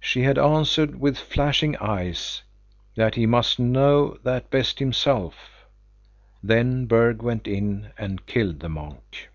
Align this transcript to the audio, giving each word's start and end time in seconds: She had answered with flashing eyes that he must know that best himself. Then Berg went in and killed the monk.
She 0.00 0.22
had 0.22 0.40
answered 0.40 0.98
with 0.98 1.16
flashing 1.16 1.76
eyes 1.76 2.42
that 2.96 3.14
he 3.14 3.26
must 3.26 3.60
know 3.60 4.18
that 4.24 4.50
best 4.50 4.80
himself. 4.80 5.64
Then 6.42 6.86
Berg 6.86 7.22
went 7.22 7.46
in 7.46 7.92
and 7.96 8.26
killed 8.26 8.58
the 8.58 8.68
monk. 8.68 9.28